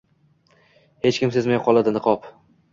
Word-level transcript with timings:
hech 1.07 1.21
kim 1.25 1.35
sezmay 1.37 1.63
qoladi 1.69 1.97
niqob 2.01 2.29